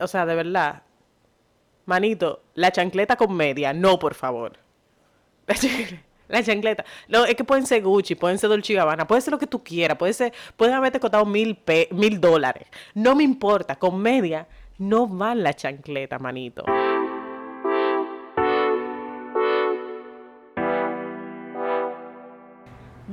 [0.00, 0.82] o sea, de verdad,
[1.86, 4.58] manito, la chancleta con media, no, por favor.
[5.46, 6.04] La chancleta.
[6.28, 6.84] La chancleta.
[7.08, 9.64] No, es que pueden ser Gucci, pueden ser Dolce Gabbana, puede ser lo que tú
[9.64, 12.68] quieras, puede ser, pueden haberte costado mil, pe mil dólares.
[12.94, 14.46] No me importa, con media
[14.78, 16.64] no va la chancleta, manito.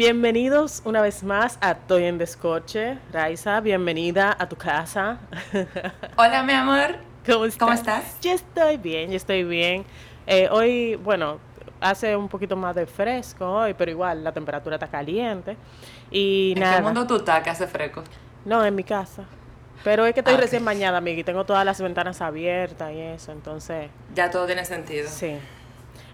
[0.01, 2.99] Bienvenidos una vez más a Toy en Descoche.
[3.11, 5.17] Raiza, bienvenida a tu casa.
[6.17, 6.97] Hola, mi amor.
[7.25, 7.57] ¿Cómo estás?
[7.57, 8.19] ¿Cómo estás?
[8.21, 9.85] Yo estoy bien, yo estoy bien.
[10.27, 11.39] Eh, hoy, bueno,
[11.81, 15.57] hace un poquito más de fresco hoy, pero igual la temperatura está caliente.
[16.11, 16.75] Y ¿En nada.
[16.75, 18.03] qué mundo tú estás que hace fresco?
[18.45, 19.23] No, en mi casa.
[19.83, 22.99] Pero es que estoy Ah, recién bañada, amiga, y tengo todas las ventanas abiertas y
[22.99, 25.09] eso, entonces, Ya todo tiene sentido.
[25.09, 25.39] sí.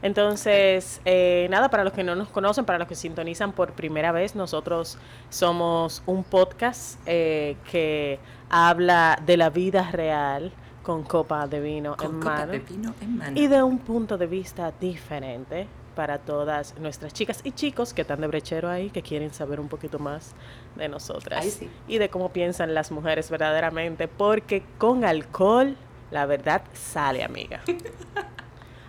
[0.03, 4.11] Entonces, eh, nada, para los que no nos conocen, para los que sintonizan por primera
[4.11, 4.97] vez, nosotros
[5.29, 10.51] somos un podcast eh, que habla de la vida real
[10.83, 13.39] con copa de vino Con en copa mano de vino en mano.
[13.39, 18.19] y de un punto de vista diferente para todas nuestras chicas y chicos que están
[18.19, 20.33] de brechero ahí, que quieren saber un poquito más
[20.75, 21.69] de nosotras Ay, sí.
[21.87, 25.77] y de cómo piensan las mujeres verdaderamente, porque con alcohol
[26.11, 27.61] la verdad sale, amiga.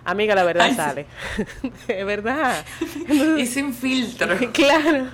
[0.04, 1.06] Amiga, la verdad Ay, sale.
[1.88, 2.64] Es verdad.
[3.38, 4.36] Y sin filtro.
[4.52, 5.06] Claro.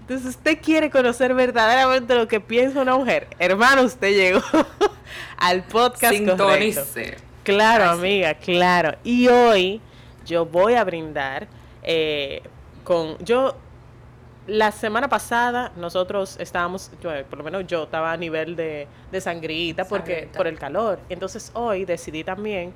[0.00, 3.28] Entonces, usted quiere conocer verdaderamente lo que piensa una mujer.
[3.38, 4.42] Hermano, usted llegó
[5.38, 6.50] al podcast correcto.
[6.50, 7.16] Sintonice.
[7.42, 8.96] Claro, amiga, claro.
[9.02, 9.80] Y hoy
[10.26, 11.48] yo voy a brindar
[11.82, 12.42] eh,
[12.84, 13.16] con...
[13.24, 13.56] Yo,
[14.46, 19.20] la semana pasada, nosotros estábamos, yo, por lo menos yo estaba a nivel de, de
[19.22, 20.36] sangrita porque Sangrita.
[20.36, 21.00] por el calor.
[21.08, 22.74] Entonces hoy decidí también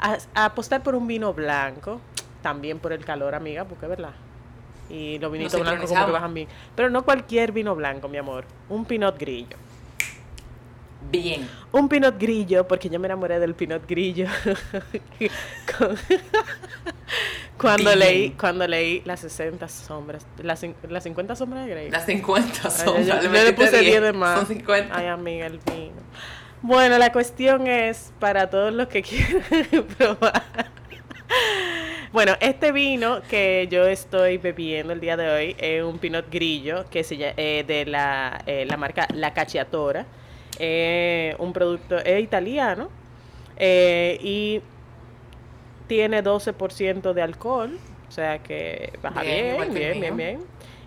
[0.00, 2.00] a- a apostar por un vino blanco,
[2.42, 4.12] también por el calor, amiga, porque es verdad.
[4.88, 6.48] Y los vinitos blancos como que bajan bien.
[6.74, 8.44] Pero no cualquier vino blanco, mi amor.
[8.68, 9.56] Un pinot grillo.
[11.12, 11.48] Bien.
[11.72, 14.26] Un pinot grillo, porque yo me enamoré del pinot grillo.
[17.58, 17.98] Cuando Bien.
[17.98, 21.90] leí, cuando leí las 60 sombras, las, las 50 sombras de Grey.
[21.90, 23.04] Las 50 Ay, son.
[23.04, 24.38] yo, yo le puse 10 10, de más.
[24.38, 24.96] Son 50.
[24.96, 25.92] Ay, amiga, el vino.
[26.62, 30.42] Bueno, la cuestión es para todos los que quieran probar.
[32.12, 36.84] Bueno, este vino que yo estoy bebiendo el día de hoy es un Pinot Grillo
[36.90, 40.06] que se llama, de la, eh, la marca La Cacciatora.
[40.58, 42.90] Eh, un producto es italiano
[43.56, 44.60] eh, y
[45.86, 47.78] tiene 12% de alcohol,
[48.08, 50.40] o sea que baja Bien, bien, bien, bien,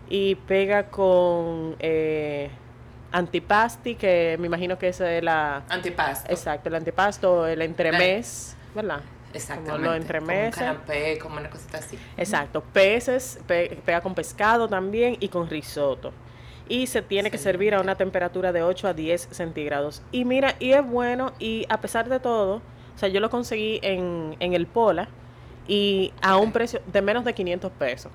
[0.09, 2.49] Y pega con eh,
[3.13, 5.63] antipasti, que me imagino que es la...
[5.69, 6.29] Antipasto.
[6.31, 8.99] Exacto, el antipasto, el entremés, ¿verdad?
[9.33, 9.71] Exactamente.
[9.71, 10.55] Como lo entremeses.
[10.55, 11.97] Como un canapé, como una cosita así.
[12.17, 16.11] Exacto, peces, pe- pega con pescado también y con risotto.
[16.69, 20.01] Y se tiene que servir a una temperatura de 8 a 10 centígrados.
[20.11, 22.57] Y mira, y es bueno, y a pesar de todo,
[22.95, 25.07] o sea, yo lo conseguí en, en el Pola
[25.67, 28.11] y a un precio de menos de 500 pesos.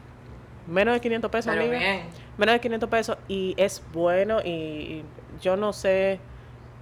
[0.67, 1.79] Menos de 500 pesos, Pero amiga.
[1.79, 2.03] bien.
[2.39, 5.05] Menos de 500 pesos y es bueno y, y
[5.43, 6.21] yo no sé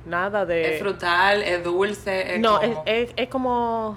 [0.04, 0.74] nada de...
[0.76, 2.82] Es frutal, es dulce, es no, como...
[2.86, 3.96] es, es, es como...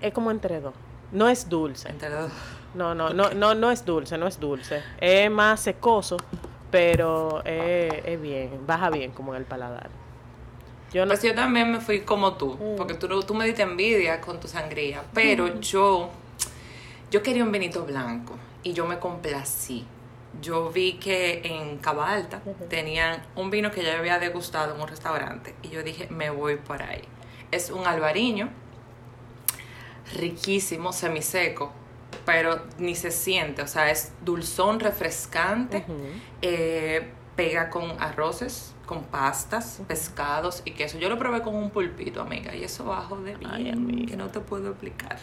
[0.00, 0.74] Es como entre dos.
[1.12, 1.88] No es dulce.
[1.90, 2.30] entre dos.
[2.74, 4.82] No, no, no, no, no es dulce, no es dulce.
[5.00, 6.16] Es más secoso,
[6.70, 9.88] pero es, es bien, baja bien como en el paladar.
[10.92, 12.76] Yo no Pues yo también me fui como tú, Mm.
[12.76, 16.08] porque tú, tú me diste envidia con tu sangría, pero yo,
[17.10, 19.84] yo quería un vinito blanco y yo me complací.
[20.40, 24.88] Yo vi que en Cava Alta tenían un vino que ya había degustado en un
[24.88, 27.02] restaurante y yo dije, me voy por ahí.
[27.50, 28.48] Es un albariño,
[30.16, 31.72] riquísimo, semiseco,
[32.24, 35.84] pero ni se siente, o sea, es dulzón, refrescante.
[36.42, 40.98] Eh, pega con arroces, con pastas, pescados y queso.
[40.98, 43.50] Yo lo probé con un pulpito, amiga, y eso bajo de bien,
[43.88, 45.18] Ay, que no te puedo explicar.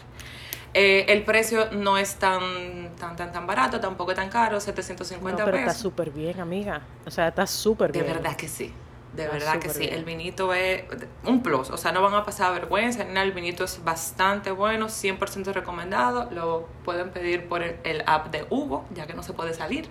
[0.78, 4.60] Eh, el precio no es tan, tan, tan, tan barato, tampoco es tan caro, No,
[4.60, 5.82] 750 pero está pesos.
[5.82, 6.82] súper bien, amiga.
[7.06, 8.14] O sea, está súper De bien.
[8.14, 8.74] verdad que sí.
[9.14, 9.80] De Está verdad que sí.
[9.80, 9.94] bien.
[9.94, 10.84] El vinito es
[11.24, 11.70] un plus.
[11.70, 13.04] O sea, no van a pasar vergüenza.
[13.04, 16.28] El vinito es bastante bueno, 100% recomendado.
[16.32, 19.88] Lo pueden pedir por el, el app de Hugo, ya que no se puede salir.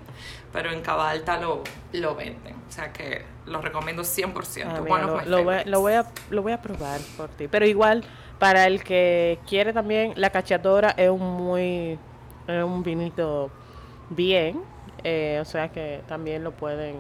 [0.53, 1.63] Pero en Cabalta lo,
[1.95, 2.57] lo venden.
[2.69, 4.65] O sea que lo recomiendo 100%.
[4.67, 7.31] Ah, One mira, of lo, lo voy, lo voy a, lo voy a probar por
[7.31, 7.49] ti.
[7.49, 8.05] Pero igual,
[8.39, 11.99] para el que quiere también, la cachatora es un muy,
[12.47, 13.51] es un vinito
[14.11, 14.63] bien.
[15.03, 16.97] eh, o sea que también lo pueden,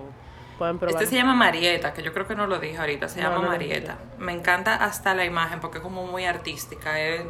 [0.59, 1.03] pueden probar.
[1.03, 3.09] Este se llama Marieta, que yo creo que no lo dije ahorita.
[3.09, 3.99] Se No, llama no Marieta.
[4.19, 7.01] Me encanta hasta la imagen porque es como muy artística.
[7.01, 7.25] es-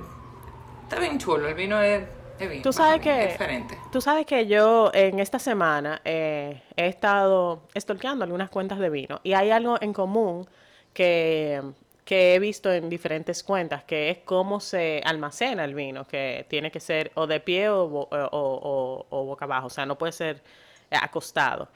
[0.83, 1.47] está bien chulo.
[1.49, 2.03] El vino es,
[2.39, 2.63] bien.
[2.63, 3.79] Tú sabes bacán, es que- diferente.
[3.93, 9.21] Tú sabes que yo en esta semana eh, he estado stalkeando algunas cuentas de vino
[9.23, 10.47] y hay algo en común
[10.93, 11.63] que
[12.05, 16.71] que he visto en diferentes cuentas, que es cómo se almacena el vino, que tiene
[16.71, 20.43] que ser o de pie o, o boca abajo, o sea, no puede ser
[20.91, 21.69] eh, acostado.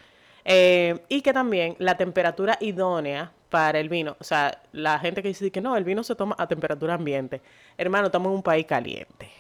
[0.45, 5.29] Eh, y que también la temperatura idónea para el vino, o sea, la gente que
[5.29, 7.43] dice que no, el vino se toma a temperatura ambiente.
[7.77, 9.31] Hermano, estamos en un país caliente.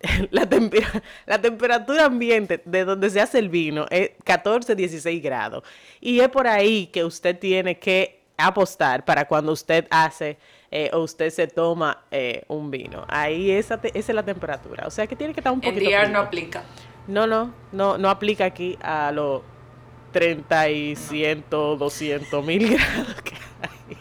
[0.30, 5.64] La temperatura ambiente de donde se hace el vino es 14, 16 grados.
[6.00, 10.38] Y es por ahí que usted tiene que apostar para cuando usted hace
[10.70, 13.04] eh, o usted se toma eh, un vino.
[13.08, 14.86] Ahí esa, te- esa es la temperatura.
[14.86, 16.20] O sea que tiene que estar un poquito DR no frío.
[16.20, 16.62] aplica.
[17.08, 19.42] No, no, no, no aplica aquí a los
[20.12, 23.96] 30 y 100, 200 mil grados que hay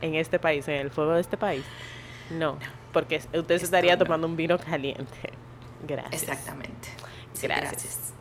[0.00, 1.64] en este país, en el fuego de este país.
[2.30, 2.58] No,
[2.92, 4.04] porque usted se estaría no.
[4.04, 5.04] tomando un vino caliente.
[5.86, 6.22] Gracias.
[6.22, 6.88] Exactamente.
[7.32, 7.72] Sí, Gracias.
[7.72, 8.14] gracias.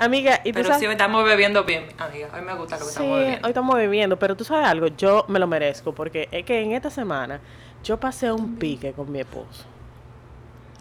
[0.00, 0.80] Amiga, y tú Pero sabes...
[0.80, 2.28] sí estamos bebiendo bien, amiga.
[2.34, 3.48] Hoy me gusta lo que Sí, estamos hoy bebiendo.
[3.48, 6.90] estamos bebiendo, pero tú sabes algo, yo me lo merezco, porque es que en esta
[6.90, 7.40] semana
[7.82, 9.64] yo pasé un pique con mi esposo.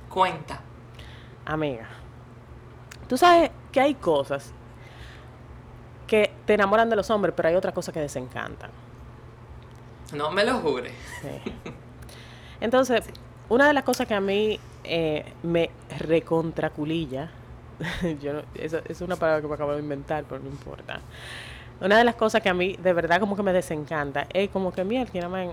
[0.10, 0.62] Cuenta.
[1.46, 1.88] Amiga,
[3.08, 4.52] tú sabes que hay cosas
[6.08, 8.70] que te enamoran de los hombres, pero hay otras cosas que desencantan.
[10.14, 10.92] No me lo jure.
[11.22, 11.52] Sí.
[12.62, 13.04] Entonces,
[13.50, 15.70] una de las cosas que a mí eh, me
[16.00, 17.30] recontraculilla,
[18.22, 21.00] yo no- eso es una palabra que me acabo de inventar, pero no importa.
[21.80, 24.72] Una de las cosas que a mí de verdad como que me desencanta es como
[24.72, 25.52] que mierda, man,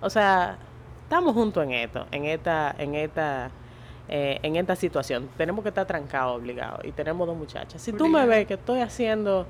[0.00, 0.56] o sea,
[1.02, 3.50] estamos juntos en esto, en esta, en esta,
[4.08, 5.28] eh, en esta situación.
[5.36, 7.82] Tenemos que estar trancados, obligados, y tenemos dos muchachas.
[7.82, 9.46] Si tú me ves que estoy haciendo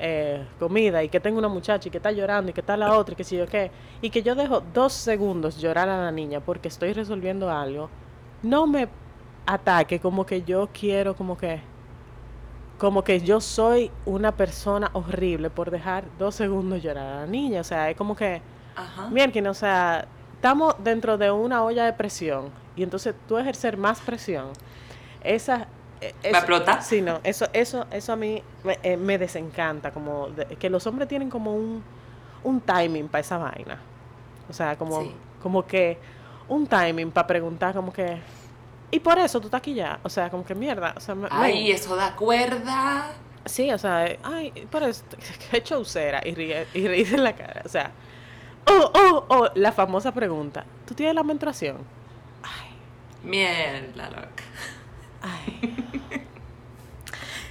[0.00, 2.94] eh, comida y que tengo una muchacha y que está llorando y que está la
[2.96, 3.70] otra y que si yo qué,
[4.00, 7.90] y que yo dejo dos segundos llorar a la niña porque estoy resolviendo algo,
[8.42, 8.88] no me
[9.46, 11.60] ataque como que yo quiero como que
[12.78, 17.60] como que yo soy una persona horrible por dejar dos segundos llorar a la niña.
[17.60, 18.40] O sea, es como que,
[19.10, 24.00] miren, o sea, estamos dentro de una olla de presión y entonces tú ejercer más
[24.00, 24.46] presión,
[25.22, 25.56] esa...
[25.58, 25.66] ¿Va
[26.06, 26.82] a eso- explotar?
[26.82, 30.86] Sí, no, eso, eso, eso a mí me, eh, me desencanta, como de- que los
[30.86, 31.82] hombres tienen como un,
[32.42, 33.78] un timing para esa vaina.
[34.48, 35.14] O sea, como, Sí.
[35.42, 35.98] como que
[36.48, 38.16] un timing para preguntar como que...
[38.90, 40.00] Y por eso tú estás aquí ya.
[40.02, 40.94] O sea, como que mierda.
[40.96, 43.12] O sea, Ay, eso da cuerda.
[43.44, 45.04] Sí, o sea, ay, por eso,
[45.50, 47.62] qué chaucera y, ríe, y reírse en la cara.
[47.64, 47.90] O sea,
[48.66, 51.78] oh, oh, oh, la famosa pregunta, ¿tú tienes la menstruación?
[52.42, 52.70] Ay,
[53.22, 54.44] Mierda, loca.
[55.22, 55.76] ay.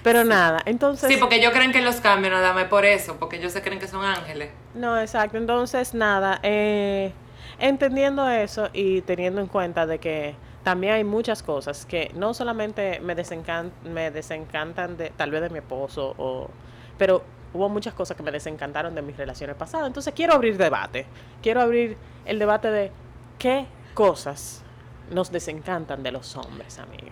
[0.03, 1.09] Pero nada, entonces...
[1.11, 3.79] Sí, porque ellos creen que los cambios nada más por eso, porque ellos se creen
[3.79, 4.51] que son ángeles.
[4.73, 5.37] No, exacto.
[5.37, 7.11] Entonces, nada, eh,
[7.59, 12.99] entendiendo eso y teniendo en cuenta de que también hay muchas cosas que no solamente
[12.99, 16.49] me, desencan me desencantan de tal vez de mi esposo, o,
[16.97, 17.23] pero
[17.53, 19.87] hubo muchas cosas que me desencantaron de mis relaciones pasadas.
[19.87, 21.05] Entonces, quiero abrir debate.
[21.41, 22.91] Quiero abrir el debate de
[23.37, 24.63] qué cosas
[25.11, 27.11] nos desencantan de los hombres, amiga.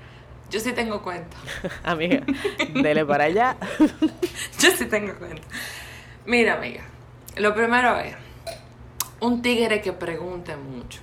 [0.49, 1.35] Yo sí tengo cuenta.
[1.83, 2.23] amiga,
[2.73, 3.57] dele para allá.
[4.59, 5.41] Yo sí tengo cuenta.
[6.25, 6.83] Mira, amiga.
[7.37, 8.15] Lo primero es
[9.19, 11.01] un tigre que pregunte mucho.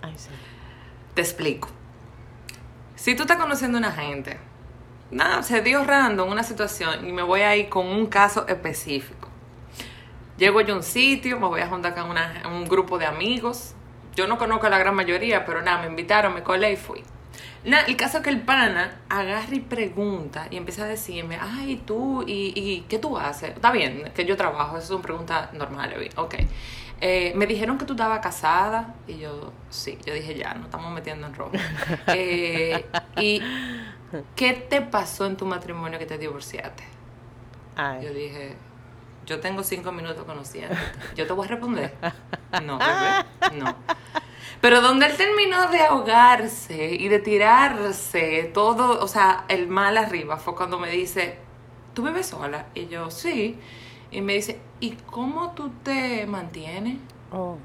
[0.00, 0.30] Ay, sí.
[1.14, 1.68] Te explico.
[2.96, 4.38] Si tú estás conociendo a una gente,
[5.10, 9.28] nada, se dio random una situación y me voy a ir con un caso específico.
[10.36, 13.74] Llego yo a un sitio, me voy a juntar con una- un grupo de amigos.
[14.14, 17.02] Yo no conozco a la gran mayoría, pero nada, me invitaron, me colé y fui.
[17.64, 21.82] Nada, el caso es que el pana agarra y pregunta y empieza a decirme, ay,
[21.86, 23.50] tú, ¿y, y qué tú haces?
[23.50, 26.34] Está bien, que yo trabajo, eso son preguntas normales, ok.
[27.02, 30.92] Eh, me dijeron que tú estabas casada y yo, sí, yo dije, ya, nos estamos
[30.92, 31.52] metiendo en rojo.
[32.08, 32.84] Eh,
[33.18, 33.40] ¿Y
[34.36, 36.82] qué te pasó en tu matrimonio que te divorciaste?
[37.76, 38.04] Ay.
[38.04, 38.56] Yo dije,
[39.24, 40.80] yo tengo cinco minutos conociéndote.
[41.16, 41.94] Yo te voy a responder.
[42.64, 43.76] No, bebé, no.
[44.60, 50.36] Pero donde él terminó de ahogarse y de tirarse todo, o sea, el mal arriba,
[50.36, 51.38] fue cuando me dice,
[51.94, 52.66] ¿tú vives sola?
[52.74, 53.58] Y yo, sí.
[54.10, 56.98] Y me dice, ¿y cómo tú te mantienes?
[57.32, 57.56] Oh.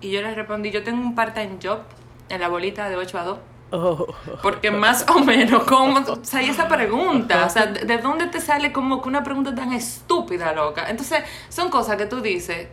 [0.00, 1.80] Y yo le respondí, yo tengo un part-time job
[2.28, 3.38] en la bolita de 8 a 2.
[3.74, 4.06] Oh.
[4.42, 6.00] Porque más o menos, ¿cómo?
[6.00, 9.22] O sea, y esa pregunta, o sea, ¿de de dónde te sale como que una
[9.22, 10.90] pregunta tan estúpida, loca?
[10.90, 12.68] Entonces, son cosas que tú dices,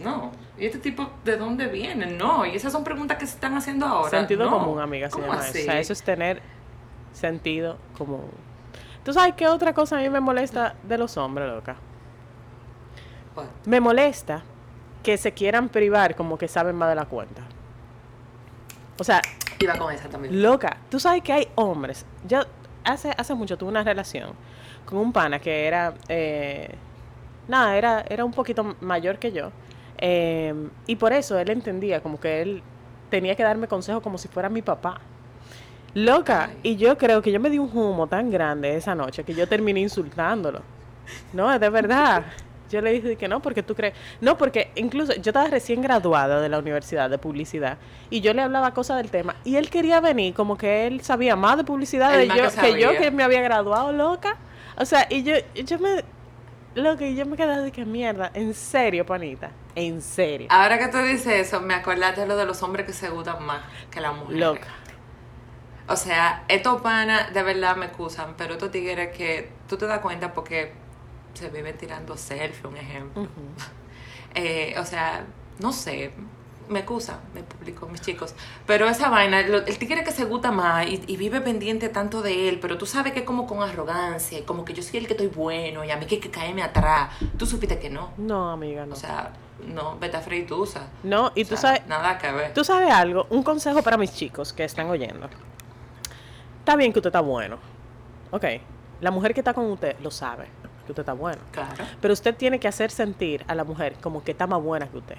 [0.00, 2.06] no, ¿y este tipo de dónde viene?
[2.06, 4.10] No, y esas son preguntas que se están haciendo ahora.
[4.10, 4.58] Sentido No.
[4.58, 5.58] común, amiga, se ¿Cómo llama así?
[5.58, 5.68] eso.
[5.68, 6.42] O sea, eso es tener
[7.12, 8.30] sentido común.
[9.04, 11.76] ¿Tú sabes qué otra cosa a mí me molesta de los hombres, loca?
[13.66, 14.42] Me molesta
[15.02, 17.42] que se quieran privar como que saben más de la cuenta.
[18.98, 19.22] O sea,
[19.60, 20.42] iba con esa también.
[20.42, 22.04] loca, tú sabes que hay hombres.
[22.26, 22.40] Yo
[22.84, 24.30] hace, hace mucho tuve una relación
[24.84, 26.74] con un pana que era, eh,
[27.46, 29.52] nada, era, era un poquito mayor que yo.
[29.98, 32.62] Em, y por eso él entendía como que él
[33.10, 35.00] tenía que darme consejos como si fuera mi papá.
[35.94, 39.34] Loca, y yo creo que yo me di un humo tan grande esa noche que
[39.34, 40.62] yo terminé insultándolo.
[41.32, 42.24] No, es de verdad.
[42.70, 43.94] Yo le dije que no, porque tú crees.
[44.20, 47.78] No, porque incluso yo estaba recién graduada de la universidad de publicidad
[48.10, 51.34] y yo le hablaba cosas del tema y él quería venir como que él sabía
[51.34, 54.36] más de publicidad de yo, que, yo que me había graduado, loca.
[54.76, 56.04] O sea, y yo, yo me.
[56.74, 58.30] Loca, y yo me quedé de que mierda.
[58.34, 59.50] En serio, panita.
[59.74, 60.48] En serio.
[60.50, 63.44] Ahora que tú dices eso, me acordaste de lo de los hombres que se gustan
[63.44, 64.40] más que las mujeres.
[64.40, 64.68] Loca.
[65.88, 70.00] O sea, estos panas de verdad me excusan, pero estos tigres que tú te das
[70.00, 70.72] cuenta porque
[71.32, 73.28] se viven tirando selfie, un ejemplo.
[74.34, 75.24] Eh, o sea,
[75.58, 76.12] no sé,
[76.68, 78.34] me excusa, me publico, mis chicos.
[78.66, 82.58] Pero esa vaina, el tigre que se gusta más y, vive pendiente tanto de él,
[82.60, 85.84] pero tú sabes que como con arrogancia, como que yo soy el que estoy bueno
[85.84, 87.10] y a mí que, que caeme atrás.
[87.36, 88.10] Tú supiste que no.
[88.16, 88.94] No, amiga, no.
[88.94, 89.32] O sea,
[89.66, 90.88] no, vete a freitusa.
[91.02, 91.86] No, y tú sabes.
[91.86, 92.54] Nada que ver.
[92.54, 95.28] Tú sabes algo, un consejo para mis chicos que están oyendo.
[96.60, 97.58] Está bien que usted está bueno.
[98.30, 98.44] Ok.
[99.00, 100.48] La mujer que está con usted lo sabe
[100.88, 101.40] que usted está bueno.
[101.52, 101.84] Claro.
[102.00, 104.96] Pero usted tiene que hacer sentir a la mujer como que está más buena que
[104.96, 105.16] usted.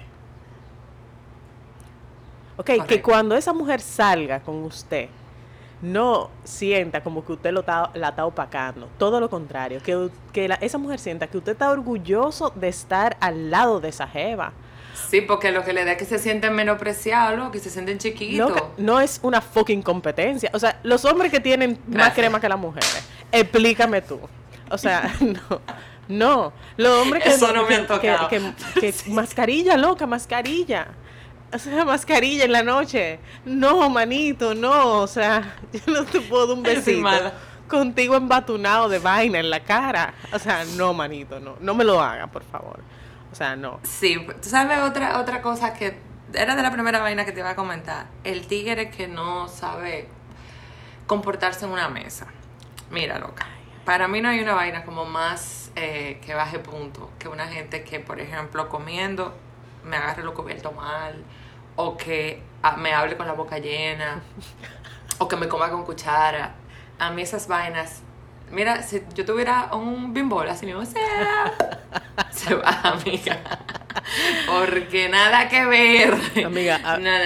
[2.60, 5.08] Ok, que cuando esa mujer salga con usted,
[5.82, 7.64] no sienta como que usted lo
[7.94, 8.88] la está opacando.
[8.98, 13.50] Todo lo contrario, que, que esa mujer sienta que usted está orgulloso de estar al
[13.50, 14.52] lado de esa jeva.
[15.08, 18.52] Sí, porque lo que le da es que se sienten menospreciados, que se sienten chiquitos.
[18.76, 20.50] No, es una fucking competencia.
[20.52, 24.20] O sea, los hombres que tienen más crema que las mujeres, explícame tú.
[24.70, 25.60] O sea, no.
[26.08, 30.88] No, los hombres que, Eso no me que, que, mascarilla, loca, mascarilla.
[31.54, 33.18] O sea, mascarilla en la noche.
[33.44, 35.00] No, manito, no.
[35.00, 37.08] O sea, yo no te puedo dar un besito
[37.68, 40.14] contigo embatunado de vaina en la cara.
[40.32, 41.56] O sea, no, manito, no.
[41.60, 42.80] No me lo haga, por favor.
[43.32, 43.80] O sea, no.
[43.82, 45.98] Sí, tú sabes otra, otra cosa que
[46.34, 48.06] era de la primera vaina que te iba a comentar.
[48.24, 50.08] El tigre que no sabe
[51.06, 52.26] comportarse en una mesa.
[52.90, 53.46] Mira, loca.
[53.84, 57.84] Para mí no hay una vaina como más eh, que baje punto que una gente
[57.84, 59.34] que, por ejemplo, comiendo
[59.84, 61.14] me agarre lo cubierto mal
[61.76, 64.22] o que ah, me hable con la boca llena
[65.18, 66.54] o que me coma con cuchara.
[66.98, 68.02] A mí esas vainas
[68.50, 71.52] Mira, si yo tuviera un bimbol así mismo, sea,
[72.30, 73.38] se va, amiga.
[74.46, 76.14] Porque nada que ver.
[76.44, 76.80] Amiga,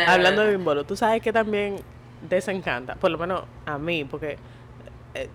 [0.06, 1.80] hablando de bimbolo, tú sabes que también
[2.28, 4.38] desencanta, por lo menos a mí, porque
[5.14, 5.30] eh,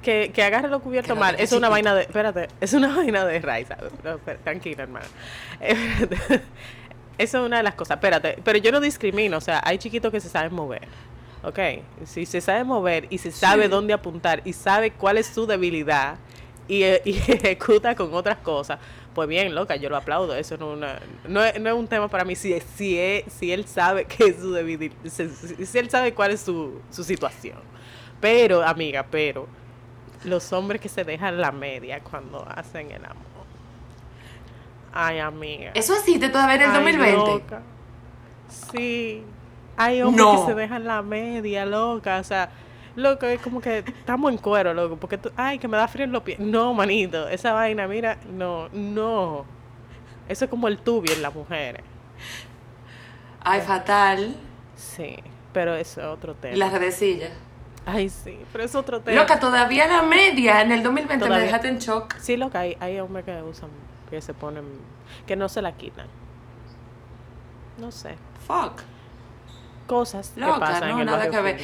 [0.00, 3.40] que, que agarre lo cubierto mal, es una vaina de, espérate, es una vaina de
[3.40, 3.76] Raiza,
[4.44, 5.06] tranquila hermano.
[7.18, 10.12] Eso es una de las cosas, espérate, pero yo no discrimino, o sea, hay chiquitos
[10.12, 10.86] que se saben mover.
[11.42, 11.58] Ok,
[12.04, 16.16] si se sabe mover y se sabe dónde apuntar y sabe cuál es su debilidad
[16.68, 18.78] y, ejecuta con otras cosas,
[19.14, 20.34] pues bien, loca, yo lo aplaudo.
[20.34, 23.66] Eso no, una, no, es, no es un tema para mí si, si, si él
[23.66, 27.58] sabe que es su debilidad, si, él sabe cuál es su, su situación.
[28.20, 29.48] Pero, amiga, pero
[30.24, 33.28] los hombres que se dejan la media cuando hacen el amor.
[34.92, 35.70] Ay, amiga.
[35.74, 37.56] Eso existe todavía en el 2020.
[38.72, 39.24] Sí.
[39.76, 42.18] Hay hombres que se dejan la media, loca.
[42.18, 42.50] O sea,
[42.96, 44.96] loco, es como que estamos en cuero, loco.
[44.96, 46.40] Porque tú, ay, que me da frío en los pies.
[46.40, 49.44] No, manito, esa vaina, mira, no, no.
[50.28, 51.82] Eso es como el tubio en las mujeres.
[53.40, 54.34] Ay, fatal.
[54.74, 55.16] Sí,
[55.52, 56.56] pero eso es otro tema.
[56.56, 57.30] Las redecillas.
[57.90, 59.20] Ay, sí, pero es otro tema.
[59.20, 62.16] Loca, todavía la media en el 2020 me dejaste en shock.
[62.18, 63.70] Sí, loca, hay, hay hombres que usan,
[64.10, 64.64] que se ponen,
[65.26, 66.06] que no se la quitan.
[67.78, 68.16] No sé.
[68.46, 68.82] Fuck
[69.88, 71.58] cosas que pasan en el nada que ver.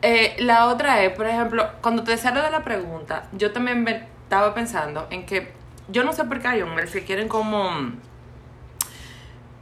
[0.00, 3.86] Eh, la otra es, por ejemplo, cuando te salió de la pregunta, yo también
[4.22, 5.52] estaba pensando en que
[5.88, 7.70] yo no sé por qué hay hombres que quieren como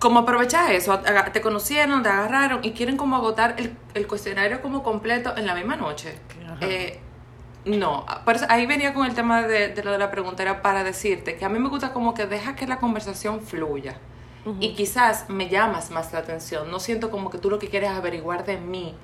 [0.05, 1.01] como aprovechar eso,
[1.33, 3.57] te conocieron, te agarraron y quieren como agotar
[3.95, 6.19] el, cuestionario como completo en la misma noche.
[6.61, 7.01] Eh,
[7.65, 10.61] no, por eso, ahí venía con el tema de, de, lo de la pregunta, era
[10.61, 13.97] para decirte que a mí me gusta como que deja que la conversación fluya.
[14.61, 16.71] Y quizás me llamas más la atención.
[16.71, 18.95] No siento como que tú lo que quieres averiguar de mí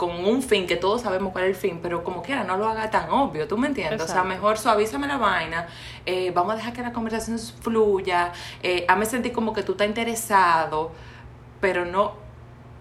[0.00, 2.66] con un fin, que todos sabemos cuál es el fin, pero como quiera, no lo
[2.66, 4.00] haga tan obvio, ¿tú me entiendes?
[4.00, 5.66] O sea, mejor suavízame la vaina,
[6.06, 9.86] eh, vamos a dejar que la conversación fluya, eh, me sentir como que tú estás
[9.86, 10.92] interesado,
[11.60, 12.14] pero no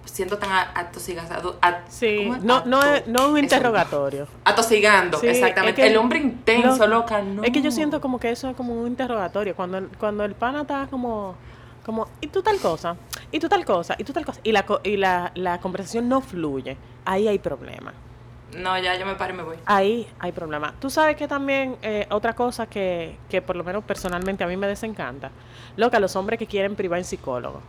[0.05, 1.59] siento tan atosigado.
[1.89, 4.25] sí, no, no, es, no un interrogatorio.
[4.45, 5.85] Atosigando, exactamente.
[5.85, 7.43] el hombre intenso, loca, no.
[7.43, 10.61] Es que yo siento como que eso es como un interrogatorio, cuando, cuando el pana
[10.61, 11.35] está como
[11.89, 12.95] como, ¿y tú tal cosa?
[13.31, 13.95] ¿Y tú tal cosa?
[13.97, 14.39] ¿Y tú tal cosa?
[14.43, 16.77] Y la, y la, la conversación no fluye.
[17.05, 17.93] Ahí hay problema.
[18.55, 19.57] No, ya yo me paro y me voy.
[19.65, 20.73] Ahí hay problema.
[20.79, 24.55] Tú sabes que también eh, otra cosa que, que por lo menos personalmente a mí
[24.57, 25.31] me desencanta.
[25.77, 27.61] Loca, los hombres que quieren privar en psicólogo.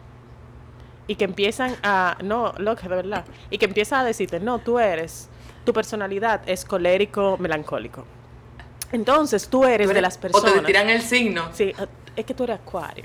[1.06, 2.16] Y que empiezan a...
[2.22, 3.24] No, loca, de verdad.
[3.50, 5.28] Y que empiezan a decirte, no, tú eres...
[5.64, 8.04] Tu personalidad es colérico, melancólico.
[8.92, 10.52] Entonces tú eres, Tú de eres- las personas...
[10.52, 11.48] O te tiran el signo.
[11.52, 11.72] Sí,
[12.16, 13.04] es que tú eres acuario.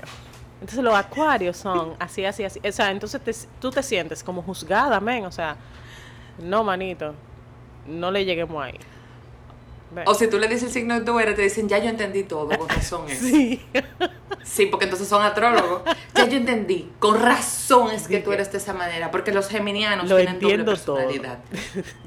[0.60, 2.60] Entonces los acuarios son así, así, así.
[2.66, 5.26] O sea, entonces te- tú te sientes como juzgada, men.
[5.26, 5.56] O sea,
[6.42, 7.14] no, manito.
[7.86, 8.78] No le lleguemos ahí.
[10.04, 12.48] O si tú le dices el signo tú eres, te dicen, ya yo entendí todo,
[12.58, 13.18] con razón es.
[13.20, 13.62] Sí.
[14.42, 15.82] Sí, porque entonces son astrólogos.
[16.14, 20.08] Ya yo entendí, con razón es que tú eres de esa manera, porque los geminianos
[20.08, 20.96] Lo tienen doble entiendo todo.
[20.96, 21.38] personalidad.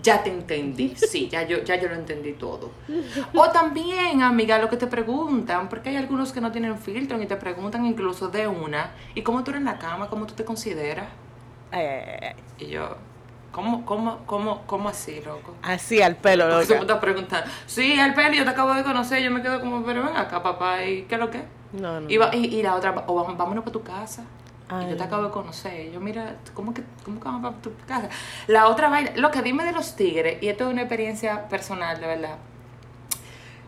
[0.01, 2.71] Ya te entendí, sí, ya yo, ya yo lo entendí todo.
[3.35, 7.25] O también, amiga, lo que te preguntan, porque hay algunos que no tienen filtro y
[7.25, 10.09] te preguntan incluso de una, ¿y cómo tú eres en la cama?
[10.09, 11.07] ¿Cómo tú te consideras?
[11.71, 12.35] Ay, ay, ay, ay.
[12.57, 12.97] Y yo,
[13.51, 15.55] ¿cómo, cómo, cómo, cómo así, loco?
[15.61, 19.21] Así al pelo, Porque tú estás preguntando, sí, al pelo, yo te acabo de conocer,
[19.23, 21.43] yo me quedo como, pero ven acá, papá, ¿y qué es lo que?
[21.73, 22.09] No, no.
[22.09, 24.23] Y, va- y, y la otra, o vamos- vámonos para tu casa.
[24.71, 25.91] Y Ay, yo te acabo de conocer.
[25.91, 28.09] Yo, mira, ¿cómo que, cómo que vamos para tu casa?
[28.47, 31.99] La otra vaina, lo que dime de los tigres, y esto es una experiencia personal,
[31.99, 32.37] de verdad.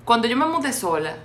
[0.06, 1.16] Cuando yo me mudé sola,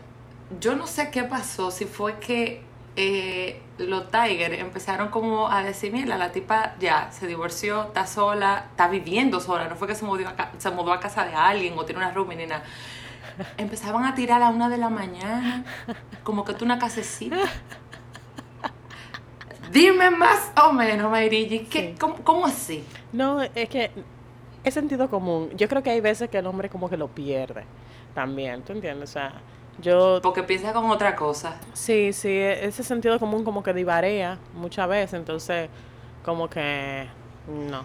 [0.61, 2.63] yo no sé qué pasó, si fue que
[2.97, 8.67] eh, los tigers empezaron como a decir, mira, la tipa ya se divorció, está sola,
[8.71, 11.35] está viviendo sola, no fue que se mudó a, ca- se mudó a casa de
[11.35, 12.65] alguien o tiene una roomie ni nada.
[13.59, 15.65] Empezaban a tirar a la una de la mañana,
[16.25, 17.37] como que tú una casecita.
[19.73, 21.95] Dime más o menos, Mayrigi, ¿qué, Sí.
[21.99, 22.85] cómo, cómo así?
[23.13, 23.91] No, es que
[24.65, 25.51] es sentido común.
[25.57, 27.65] Yo creo que hay veces que el hombre como que lo pierde
[28.15, 29.11] también, ¿tú entiendes?
[29.11, 29.35] O sea,
[29.81, 31.57] yo Porque piensa con otra cosa.
[31.75, 35.69] Sí, sí, e- ese sentido común como que divarea muchas veces, entonces
[36.25, 37.07] como que
[37.71, 37.85] no.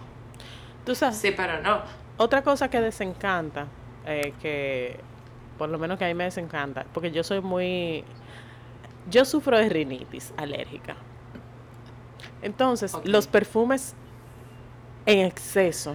[0.84, 1.82] Tú sabes, Sí, pero no.
[2.16, 3.66] otra cosa que desencanta,
[4.06, 4.98] eh, que
[5.58, 8.04] por lo menos que a mí me desencanta, porque yo soy muy,
[9.08, 10.96] yo sufro de rinitis alérgica.
[12.42, 13.94] Entonces, los perfumes
[15.06, 15.94] en exceso,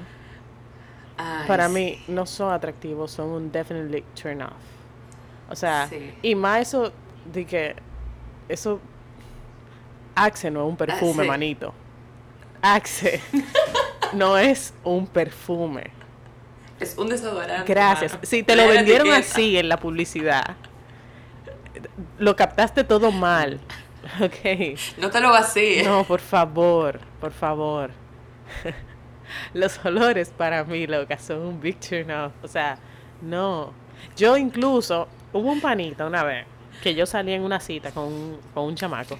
[1.17, 1.73] Ay, para sí.
[1.73, 4.53] mí, no son atractivos, son un definitely turn off.
[5.49, 6.13] O sea, Sí.
[6.21, 6.91] y más eso
[7.31, 7.75] de que
[8.49, 8.79] eso
[10.15, 11.29] Axe no es un perfume, sí.
[11.29, 11.73] manito.
[12.61, 13.21] Axe
[14.13, 15.91] no es un perfume.
[16.79, 17.71] Es un desodorante.
[17.73, 18.13] Gracias.
[18.13, 18.25] mano.
[18.25, 20.55] Si te lo vendieron así en la publicidad,
[22.19, 23.59] lo captaste todo mal.
[24.21, 24.79] Ok.
[24.99, 25.85] No te lo vacíes.
[25.85, 27.91] No, por favor, por favor.
[29.53, 32.31] Los olores para mí, loca, son un big turn off.
[32.41, 32.77] O sea,
[33.21, 33.73] no.
[34.15, 36.45] Yo incluso, hubo un panita una vez
[36.81, 39.17] que yo salí en una cita con un, con un chamaco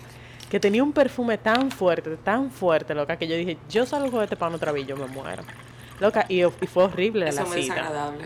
[0.50, 4.24] que tenía un perfume tan fuerte, tan fuerte, loca, que yo dije, yo salgo con
[4.24, 5.44] este pan otra vez, yo me muero.
[6.00, 7.74] Loca, y, y fue horrible Eso la muy cita.
[7.76, 8.26] desagradable.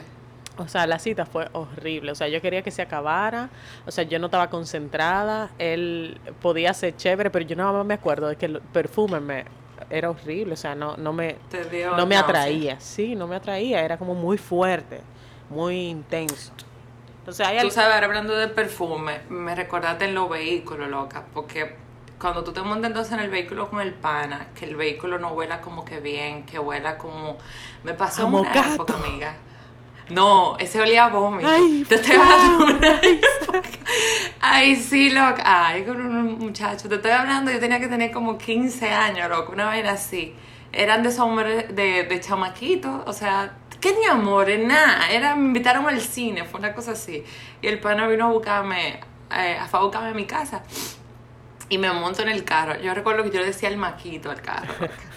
[0.58, 2.12] O sea, la cita fue horrible.
[2.12, 3.50] O sea, yo quería que se acabara.
[3.88, 5.50] O sea, yo no estaba concentrada.
[5.58, 9.46] Él podía ser chévere, pero yo nada más me acuerdo de que el perfume me
[9.90, 10.54] era horrible.
[10.54, 11.38] O sea, no, no me,
[11.98, 12.80] no me atraía.
[12.80, 13.82] Sí, no me atraía.
[13.84, 15.00] Era como muy fuerte,
[15.50, 16.52] muy intenso.
[17.22, 17.72] Entonces, hay Tú algo.
[17.72, 21.76] sabes, hablando de perfume, me recordaste en los vehículos, loca, porque
[22.20, 25.30] cuando tú te montas entonces en el vehículo con el pana, que el vehículo no
[25.34, 27.38] huela como que bien, que huela como...
[27.84, 29.36] Me pasó A una época, amiga.
[30.10, 31.48] No, ese olía a vómito.
[31.50, 33.70] Ay, te estoy hablando de una época.
[34.42, 35.42] Ay, sí, loca.
[35.46, 36.90] Ay, con un muchacho.
[36.90, 40.36] Te estoy hablando, yo tenía que tener como 15 años, loco, una vaina así.
[40.74, 44.66] Eran de esos hombres de, de chamaquitos, o sea, ¿qué ni amores?
[44.66, 45.10] Nada.
[45.10, 47.24] Era, me invitaron al cine, fue una cosa así.
[47.62, 49.02] Y el pana vino a buscarme,
[49.36, 50.64] eh, a buscarme a mi casa.
[51.68, 52.80] Y me monto en el carro.
[52.80, 54.74] Yo recuerdo que yo le decía el maquito al carro.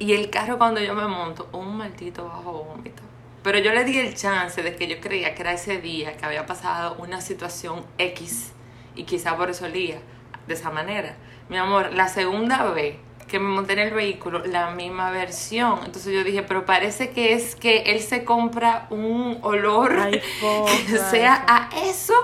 [0.00, 3.02] Y el carro cuando yo me monto, un maldito bajo vómito.
[3.42, 6.24] Pero yo le di el chance de que yo creía que era ese día que
[6.24, 8.52] había pasado una situación X
[8.94, 9.98] y quizá por eso olía
[10.46, 11.16] de esa manera.
[11.48, 12.96] Mi amor, la segunda vez
[13.28, 15.78] que me monté en el vehículo, la misma versión.
[15.84, 20.20] Entonces yo dije, pero parece que es que él se compra un olor Ay,
[20.88, 22.14] que sea a eso.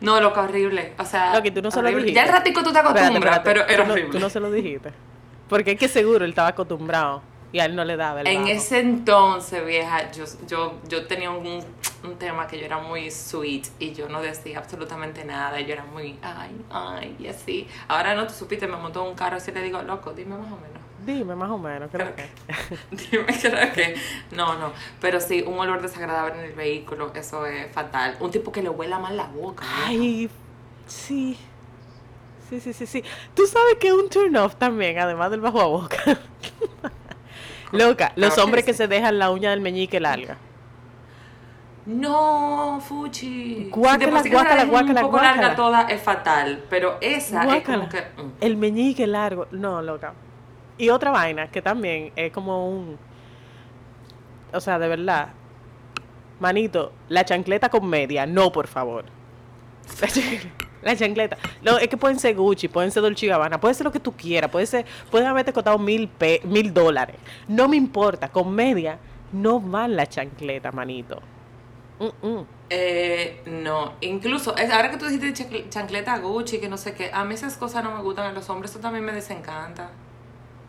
[0.00, 0.92] No, lo que horrible.
[0.98, 2.02] O sea, Loki, tú no se lo horrible.
[2.04, 2.20] dijiste.
[2.20, 3.60] Ya el ratico tú te Espérate, acostumbras, espérate.
[3.66, 4.12] pero era Tú no- horrible.
[4.12, 4.92] Tú no se lo dijiste.
[5.48, 8.42] Porque es que seguro él estaba acostumbrado y a él no le daba el En
[8.42, 8.52] bajo.
[8.52, 11.64] ese entonces, vieja, yo, yo, yo tenía un,
[12.04, 15.60] un tema que yo era muy sweet y yo no decía absolutamente nada.
[15.60, 17.66] y Yo era muy, ay, ay, y así.
[17.88, 20.56] Ahora no, tú supiste, me montó un carro así le digo, loco, dime más o
[20.56, 20.78] menos.
[21.06, 22.28] Dime, más o menos, creo Creo que.
[23.10, 23.94] Dime, creo que.
[24.32, 24.72] No, no.
[25.00, 28.16] Pero sí, un olor desagradable en el vehículo, eso es fatal.
[28.20, 29.64] Un tipo que le huela mal la boca.
[29.86, 30.28] Ay,
[30.86, 31.38] sí.
[32.50, 33.04] Sí, sí, sí, sí.
[33.34, 35.98] Tú sabes que un turn off también, además del bajo a boca.
[37.72, 38.78] Loca, los Claro hombres que sí.
[38.78, 40.38] se dejan la uña del meñique larga.
[41.88, 43.70] No, Fuchi.
[43.72, 45.40] Guácala, si guácala, guácala, un poco guácala.
[45.40, 48.00] larga toda es fatal, pero esa es como que...
[48.02, 48.30] mm.
[48.42, 49.46] El meñique largo.
[49.52, 50.12] No, loca.
[50.76, 52.98] Y otra vaina que también es como un.
[54.52, 55.28] O sea, de verdad.
[56.40, 58.26] Manito, la chancleta con media.
[58.26, 59.04] No, por favor.
[60.82, 61.36] La chancleta.
[61.62, 64.12] No, es que pueden ser Gucci, pueden ser Dolce Gabbana, puede ser lo que tú
[64.12, 67.16] quieras, puede ser, pueden haberte costado mil, pe- mil dólares.
[67.48, 68.98] No me importa, con media
[69.32, 71.20] no van la chancleta, manito.
[71.98, 72.46] Mm, mm.
[72.70, 77.24] Eh, no, incluso, ahora que tú dijiste chancl- chancleta Gucci, que no sé qué, a
[77.24, 79.90] mí esas cosas no me gustan en los hombres, eso también me desencanta.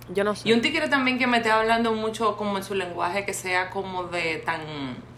[0.09, 0.49] Yo no sé.
[0.49, 3.69] Y un tigre también que me esté hablando mucho como en su lenguaje que sea
[3.69, 4.61] como de tan,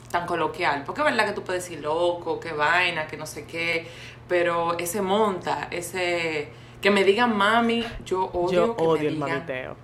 [0.09, 0.83] tan coloquial.
[0.85, 3.87] Porque es verdad que tú puedes decir loco, que vaina, que no sé qué,
[4.27, 6.51] pero ese monta, ese...
[6.81, 9.77] Que me digan mami, yo odio Yo que odio me el digan mamiteo.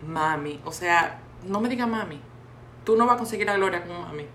[0.00, 0.60] mami.
[0.64, 2.20] O sea, no me digas mami.
[2.84, 4.26] Tú no vas a conseguir la gloria con mami.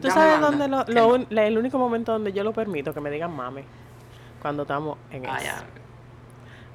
[0.00, 2.92] ¿Tú Dame sabes dónde lo, que lo un- el único momento donde yo lo permito
[2.94, 3.62] que me digan mami?
[4.40, 5.34] Cuando estamos en eso.
[5.34, 5.46] ay.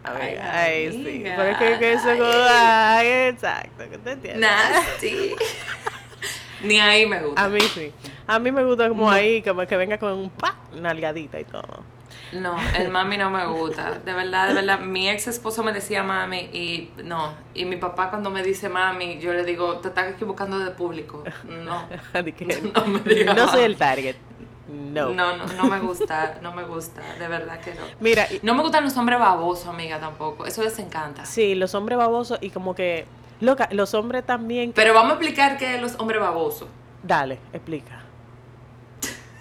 [0.04, 1.22] Ay, ay, sí.
[1.26, 3.08] Pero es que, que eso ay.
[3.30, 4.40] exacto, que te entiendes.
[4.50, 5.36] Nasty.
[6.64, 7.44] Ni ahí me gusta.
[7.44, 7.92] A mí sí.
[8.26, 9.12] A mí me gusta como No.
[9.12, 11.84] ahí, como que venga con un pa, nalgadita y todo.
[12.34, 14.00] No, el mami no me gusta.
[14.00, 14.80] De verdad, de verdad.
[14.80, 17.34] Mi ex esposo me decía mami y no.
[17.54, 21.24] Y mi papá cuando me dice mami, yo le digo, te estás equivocando de público.
[21.46, 21.88] No.
[22.14, 23.36] No me digas.
[23.36, 24.16] no soy el target.
[24.68, 25.10] No.
[25.14, 27.82] No, no, no me gusta, no me gusta, de verdad que no.
[28.02, 30.46] Mira, No me gustan los hombres babosos, amiga, tampoco.
[30.46, 31.26] Eso les encanta.
[31.26, 33.06] sí, los hombres babosos y como que,
[33.40, 34.74] loca, los hombres también.
[34.74, 36.68] Pero vamos a explicar qué es los hombres babosos.
[37.02, 38.02] Dale, explica.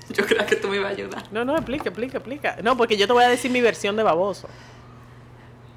[0.15, 1.25] Yo creo que tú me ibas a ayudar.
[1.31, 2.57] No, no, explica, explica, explica.
[2.63, 4.55] No, porque yo te voy a decir mi versión de baboso.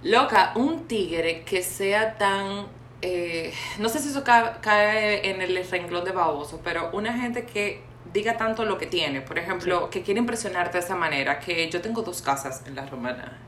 [0.01, 2.67] Loca, un tigre que sea tan...
[3.01, 7.45] eh, no sé si eso ca- cae en el renglón de baboso, pero una gente
[7.45, 9.21] que diga tanto lo que tiene.
[9.21, 11.39] Por ejemplo, que quiere impresionarte de esa manera.
[11.39, 13.39] Que yo tengo dos casas en la romana.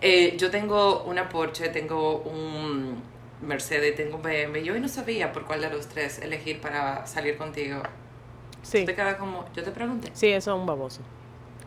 [0.00, 3.02] Eh, yo tengo una Porsche, tengo un
[3.42, 4.64] Mercedes, tengo un BMW.
[4.64, 7.82] Yo hoy no sabía por cuál de los tres elegir para salir contigo.
[8.62, 9.44] Sí, Te queda como...
[9.54, 10.10] Yo te pregunté.
[10.14, 11.00] sí, eso es un baboso.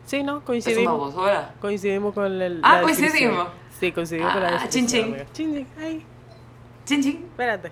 [0.05, 0.97] Sí, no, Es un coincidimos.
[0.99, 1.55] baboso, ¿verdad?
[1.59, 2.59] Coincidimos con el.
[2.63, 3.47] Ah, coincidimos.
[3.79, 4.87] Sí, coincidimos con la Ah, descripción.
[4.87, 5.25] chin, chin.
[5.33, 5.67] Chin, chin.
[5.79, 6.05] Ay,
[6.85, 7.25] Chin, chin.
[7.29, 7.71] espérate.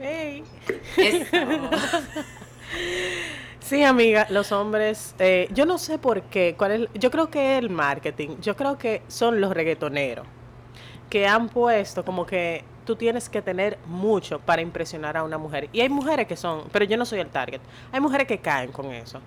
[0.00, 0.42] Ey.
[0.96, 1.26] Eso.
[3.60, 7.56] Sí, amiga, los hombres, eh, yo no sé por qué, cuál es, yo creo que
[7.58, 10.26] el marketing, yo creo que son los reggaetoneros
[11.08, 15.68] que han puesto como que tú tienes que tener mucho para impresionar a una mujer.
[15.72, 17.60] Y hay mujeres que son, pero yo no soy el target,
[17.92, 19.20] hay mujeres que caen con eso.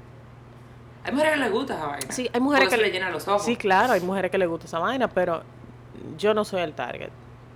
[1.05, 2.11] Hay mujeres que les gusta esa vaina.
[2.11, 3.45] Sí, hay mujeres que le llenan los ojos.
[3.45, 5.43] Sí, claro, hay mujeres que les gusta esa vaina, pero
[6.17, 7.09] yo no soy el target.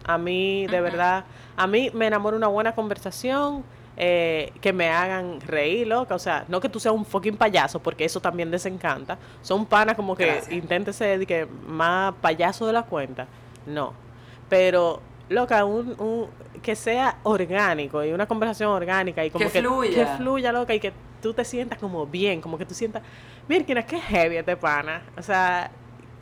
[0.06, 1.26] A mí, de verdad,
[1.58, 3.66] a mí me enamora una buena conversación,
[3.98, 6.16] eh, que me hagan reír, loca.
[6.16, 9.18] O sea, no que tú seas un fucking payaso, porque eso también desencanta.
[9.42, 10.54] Son panas como que Gracias.
[10.54, 13.28] intente ser que más payaso de la cuenta.
[13.66, 13.92] No.
[14.48, 16.28] Pero, loca, un, un,
[16.62, 19.96] que sea orgánico y una conversación orgánica y como Que que, fluya.
[20.12, 23.02] que fluya, loca, y que tú te sientas como bien, como que tú sientas,
[23.48, 25.02] mira, qué heavy este pana.
[25.18, 25.70] O sea,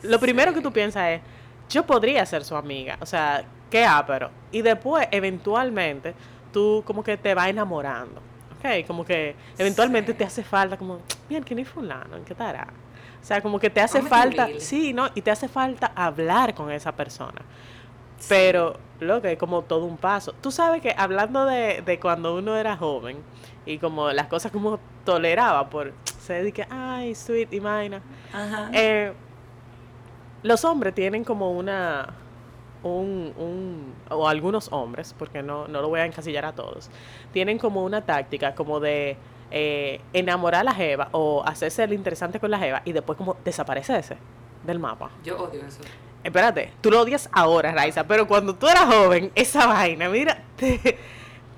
[0.03, 1.21] lo primero que tú piensas es,
[1.69, 4.29] yo podría ser su amiga, o sea, qué ápero.
[4.51, 6.13] Y después, eventualmente,
[6.53, 8.21] tú como que te vas enamorando.
[8.57, 10.17] Ok, como que eventualmente Sí.
[10.17, 12.15] te hace falta, como, mira, ¿quién es fulano?
[12.17, 12.67] ¿En qué estará?
[13.21, 15.09] O sea, como que te hace falta, sí, ¿no?
[15.15, 17.41] Y te hace falta hablar con esa persona.
[18.29, 20.33] Pero, lo que es como todo un paso.
[20.41, 23.17] Tú sabes que hablando de, de cuando uno era joven
[23.65, 28.01] y como las cosas como toleraba por se dedique, ay, sweet y vaina.
[28.33, 28.69] Ajá.
[28.73, 29.13] Eh,
[30.43, 32.13] los hombres tienen como una,
[32.83, 36.89] un, un, o algunos hombres, porque no, no lo voy a encasillar a todos,
[37.31, 39.17] tienen como una táctica como de
[39.51, 43.37] eh, enamorar a la jeva o hacerse el interesante con la jeva y después como
[43.43, 44.17] desaparecerse
[44.65, 45.09] del mapa.
[45.23, 45.81] Yo odio eso.
[46.25, 50.97] Espérate, tú lo odias ahora, Raiza, pero cuando tú eras joven, esa vaina, mira, te,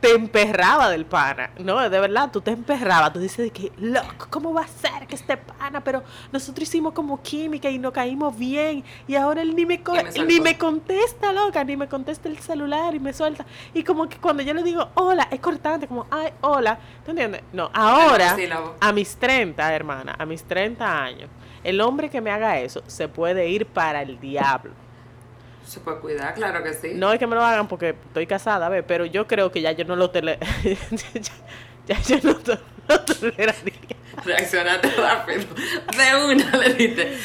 [0.01, 1.51] te emperraba del pana.
[1.57, 3.13] No, de verdad, tú te emperrabas.
[3.13, 5.81] Tú dices de que, loco, ¿cómo va a ser que este pana?
[5.85, 6.03] Pero
[6.33, 8.83] nosotros hicimos como química y nos caímos bien.
[9.07, 9.93] Y ahora él ni me, co-
[10.27, 13.45] ni me contesta, loca, ni me contesta el celular y me suelta.
[13.73, 16.77] Y como que cuando yo le digo, hola, es cortante, como, ay, hola.
[17.05, 17.41] ¿Tú entiendes?
[17.53, 18.35] No, ahora,
[18.81, 21.29] a mis 30, hermana, a mis 30 años,
[21.67, 24.71] el hombre que me haga eso se puede ir para el diablo.
[25.65, 26.91] Se puede cuidar, claro que sí.
[26.95, 28.85] No es que me lo hagan porque estoy casada, ¿ves?
[28.87, 30.39] pero yo creo que ya yo no lo tele...
[31.85, 33.73] ya, ya yo no to- lo toleraría.
[34.23, 35.43] Reaccionaste rápido.
[35.97, 37.17] De una le diste.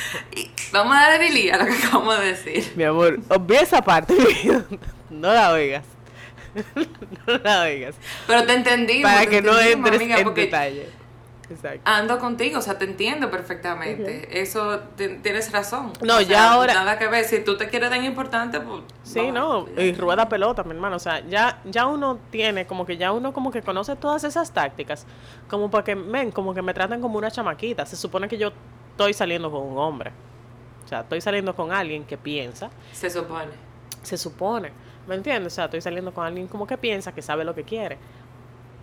[0.72, 2.72] Vamos a darle a lo que acabamos de decir.
[2.74, 4.14] Mi amor, obvia esa parte,
[5.10, 5.84] no la oigas.
[7.26, 7.94] no la oigas.
[8.26, 9.02] Pero te entendí.
[9.02, 11.01] Para que no entres en detalle.
[11.52, 11.82] Exacto.
[11.84, 14.40] Ando contigo, o sea, te entiendo perfectamente.
[14.40, 15.92] Eso tienes razón.
[16.02, 16.74] No, ya ahora.
[16.74, 17.24] Nada que ver.
[17.24, 18.82] Si tú te quieres tan importante, pues.
[19.02, 19.66] Sí, no.
[19.76, 20.96] Y rueda pelota, mi hermano.
[20.96, 24.52] O sea, ya, ya uno tiene, como que ya uno como que conoce todas esas
[24.52, 25.06] tácticas.
[25.48, 27.86] Como para que, ven, como que me traten como una chamaquita.
[27.86, 28.52] Se supone que yo
[28.92, 30.12] estoy saliendo con un hombre.
[30.84, 32.70] O sea, estoy saliendo con alguien que piensa.
[32.92, 33.52] Se supone.
[34.02, 34.72] Se supone.
[35.06, 35.52] ¿Me entiendes?
[35.52, 37.98] O sea, estoy saliendo con alguien como que piensa, que sabe lo que quiere.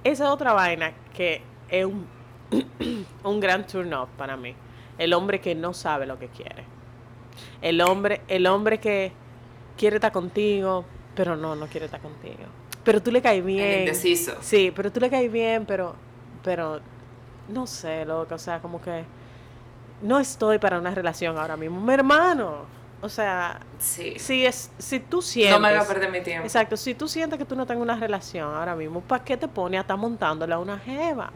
[0.03, 2.07] Esa es otra vaina que es un,
[3.23, 4.55] un gran turn off para mí.
[4.97, 6.63] El hombre que no sabe lo que quiere.
[7.61, 9.11] El hombre, el hombre que
[9.77, 10.85] quiere estar contigo,
[11.15, 12.45] pero no, no quiere estar contigo.
[12.83, 13.65] Pero tú le caes bien.
[13.65, 14.37] El indeciso.
[14.41, 15.95] Sí, pero tú le caes bien, pero,
[16.43, 16.79] pero,
[17.49, 19.03] no sé, loco, o sea, como que
[20.01, 21.79] no estoy para una relación ahora mismo.
[21.81, 22.65] Mi hermano,
[23.01, 25.53] o sea, si, es, si tú sientes...
[25.53, 26.45] No me voy a perder mi tiempo.
[26.45, 29.47] Exacto, si tú sientes que tú no tengas una relación ahora mismo, ¿para qué te
[29.47, 31.31] pone a estar montándole a una jeva?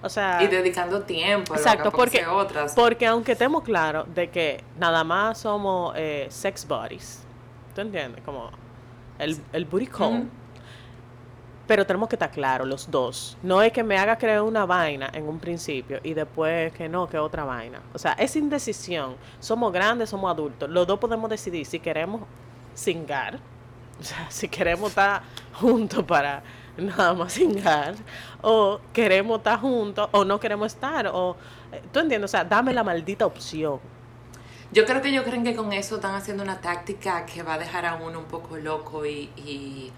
[0.00, 0.42] O sea...
[0.42, 1.54] Y dedicando tiempo.
[1.54, 2.74] Exacto, porque, otras.
[2.74, 7.24] porque aunque estemos claros de que nada más somos eh, sex bodies,
[7.74, 8.22] ¿tú entiendes?
[8.24, 8.50] Como
[9.18, 10.28] el, el booty call.
[11.68, 13.36] Pero tenemos que estar claros los dos.
[13.42, 17.06] No es que me haga creer una vaina en un principio y después que no,
[17.06, 17.80] que otra vaina.
[17.92, 19.16] O sea, es indecisión.
[19.38, 20.68] Somos grandes, somos adultos.
[20.70, 22.22] Los dos podemos decidir si queremos
[22.74, 23.38] singar,
[24.00, 26.42] o sea, si queremos estar juntos para
[26.78, 27.96] nada más singar,
[28.40, 31.36] o queremos estar juntos, o no queremos estar, o...
[31.92, 32.30] ¿Tú entiendes?
[32.30, 33.78] O sea, dame la maldita opción.
[34.72, 37.58] Yo creo que ellos creen que con eso están haciendo una táctica que va a
[37.58, 39.92] dejar a uno un poco loco y y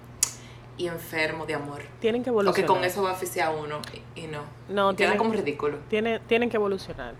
[0.86, 1.82] enfermo de amor.
[2.00, 2.66] Tienen que evolucionar.
[2.66, 3.80] Porque con eso va a oficiar uno
[4.14, 4.42] y, no.
[4.68, 5.78] No, queda como ridículo.
[5.88, 7.14] Tiene, tienen que evolucionar.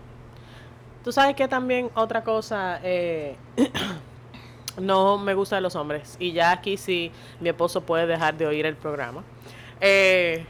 [1.03, 3.35] Tú sabes que también otra cosa eh,
[4.79, 6.15] no me gusta de los hombres.
[6.19, 9.23] Y ya aquí sí mi esposo puede dejar de oír el programa.
[9.79, 10.45] Eh,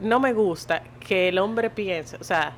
[0.00, 2.52] no me gusta que el hombre piense, o sea,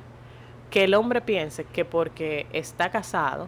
[0.69, 3.47] que el hombre piense que porque está casado,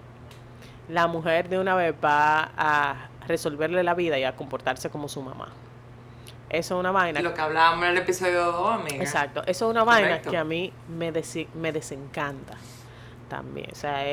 [0.90, 5.22] la mujer de una vez va a resolverle la vida y a comportarse como su
[5.22, 5.50] mamá.
[6.50, 7.20] Eso es una vaina.
[7.22, 8.98] Lo que hablábamos en el episodio 2, amiga.
[8.98, 9.42] Exacto.
[9.48, 11.12] Eso es una vaina que a mí me,
[11.56, 12.54] me desencanta
[13.28, 13.70] también.
[13.72, 14.04] O sea,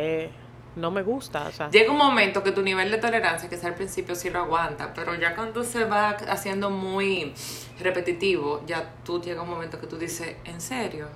[0.77, 1.49] no me gusta.
[1.49, 1.71] O sea.
[1.71, 4.95] Llega un momento que tu nivel de tolerancia, que es al principio sí lo aguanta,
[4.95, 7.35] pero ya cuando se va haciendo muy
[7.79, 11.09] repetitivo, ya tú llega un momento que tú dices, ¿en serio?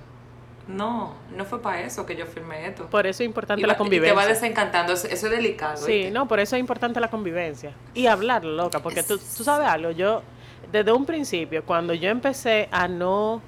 [0.67, 2.87] No, no fue para eso que yo firmé esto.
[2.87, 4.13] Por eso es importante la convivencia.
[4.13, 5.77] Y te va desencantando, eso, es delicado.
[5.77, 7.71] Sí, no, por eso es importante la convivencia.
[7.93, 10.23] Y hablar, loca, porque tú, tú sabes algo, yo
[10.71, 13.41] desde un principio, cuando yo empecé a no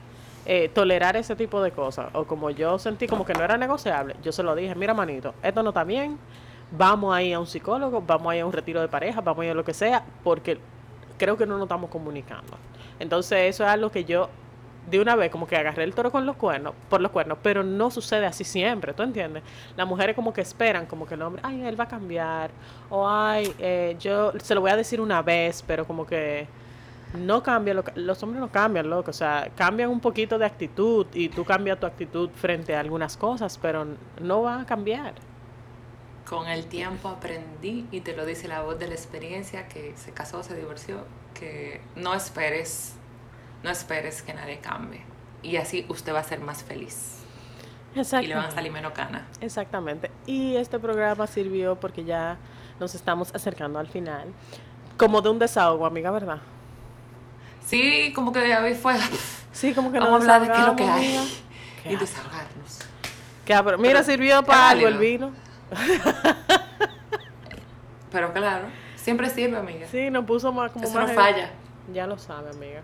[0.46, 4.16] eh, tolerar ese tipo de cosas, o como yo sentí como que no era negociable,
[4.24, 6.18] yo se lo dije, mira manito, esto no está bien,
[6.72, 9.44] vamos a ir a un psicólogo, vamos a ir a un retiro de pareja, vamos
[9.44, 10.58] a ir a lo que sea, porque
[11.18, 12.58] creo que no nos estamos comunicando.
[13.00, 14.30] Entonces eso es algo que yo
[14.88, 17.62] de una vez como que agarré el toro con los cuernos, por los cuernos, pero
[17.64, 19.44] no sucede así siempre, ¿tú entiendes?
[19.76, 22.52] Las mujeres como que esperan, como que el hombre, ay, él va a cambiar,
[22.90, 26.48] o ay, eh, yo se lo voy a decir una vez, pero como que
[27.14, 31.30] no cambia, los hombres no cambian, loco, o sea, cambian un poquito de actitud y
[31.30, 33.86] tú cambias tu actitud frente a algunas cosas, pero
[34.22, 35.14] no va a cambiar.
[36.30, 40.12] Con el tiempo aprendí, y te lo dice la voz de la experiencia, que se
[40.12, 42.97] casó, se divorció, que no esperes
[43.68, 45.02] no esperes que nadie cambie.
[45.44, 47.18] Y así usted va a ser más feliz.
[47.94, 49.24] Y le van a salir menos canas.
[49.42, 50.10] Exactamente.
[50.26, 52.38] Y este programa sirvió porque ya
[52.80, 54.28] nos estamos acercando al final.
[54.98, 56.40] Como de un desahogo, amiga, ¿verdad?
[57.66, 58.96] Sí, como que hoy fue.
[59.52, 61.44] Sí, como que Vamos a hablar de qué es lo que hay.
[61.86, 63.80] y desahogarnos.
[63.80, 65.32] mira, sirvió para algo el vino.
[68.12, 69.88] Pero claro, siempre sirve, amiga.
[69.88, 71.52] Sí, nos puso más como Eso no falla.
[71.92, 72.82] Ya lo sabe, amiga.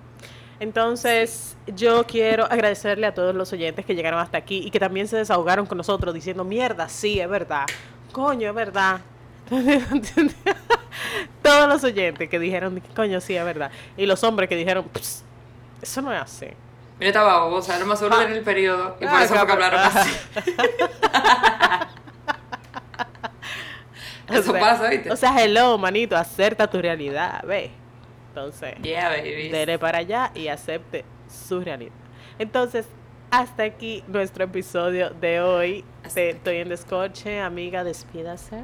[0.59, 5.07] Entonces, yo quiero agradecerle a todos los oyentes que llegaron hasta aquí y que también
[5.07, 7.65] se desahogaron con nosotros diciendo, mierda, sí, es verdad.
[8.11, 9.01] Coño, es verdad.
[11.41, 13.71] todos los oyentes que dijeron, coño, sí, es verdad.
[13.97, 14.85] Y los hombres que dijeron,
[15.81, 16.47] eso no es así.
[16.99, 19.45] Mira, estaba o sea, lo más seguro en el periodo y por ah, eso fue
[19.45, 20.09] que hablaron así.
[24.29, 25.11] eso pasa, ¿viste?
[25.11, 27.82] O sea, hello, manito, acerta tu realidad, ve.
[28.35, 31.93] Entonces, yeah, para allá y acepte su realidad.
[32.39, 32.87] Entonces,
[33.29, 35.85] hasta aquí nuestro episodio de hoy.
[36.03, 38.63] estoy en descoche, amiga, despídase.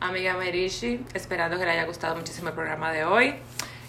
[0.00, 3.34] Amiga Merishi, esperando que le haya gustado muchísimo el programa de hoy.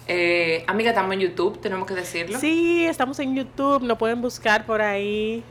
[0.06, 2.38] Eh, amiga, estamos en YouTube, tenemos que decirlo.
[2.38, 5.42] Sí, estamos en YouTube, nos pueden buscar por ahí.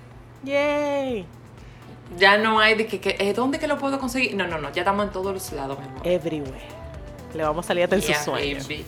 [0.43, 1.25] Yay.
[2.17, 4.33] Ya no hay de que, que eh, ¿dónde que lo puedo conseguir?
[4.33, 6.80] No, no, no, ya estamos en todos los lados, mi Everywhere.
[7.33, 8.67] Le vamos a salir hasta en Yeah, sus sueños.
[8.67, 8.85] baby.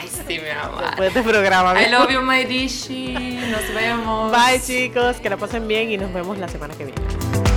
[0.00, 0.80] Ay, sí, mi amor.
[0.84, 1.80] Después de este programa.
[1.82, 3.14] I love you, my dishi.
[3.50, 4.30] Nos vemos.
[4.32, 7.47] Bye chicos, que la pasen bien y nos vemos la semana que viene.